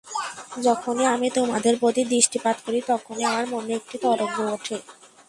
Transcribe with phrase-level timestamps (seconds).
[0.63, 4.77] যখনই আমি তোমাদের প্রতি দৃষ্টিপাত করি, তখনই আমার মনে একটি তরঙ্গ উঠে।